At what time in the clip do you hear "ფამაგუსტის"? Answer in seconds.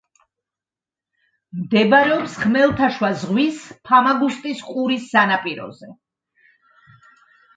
3.89-4.63